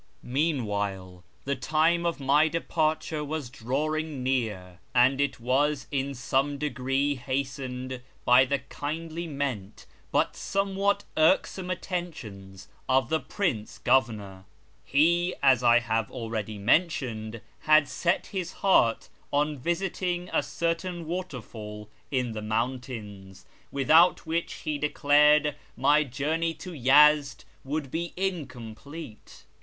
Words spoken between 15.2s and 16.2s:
as I have